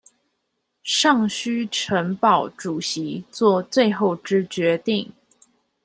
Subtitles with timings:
[0.81, 5.13] 尚須呈報主席做最後之決定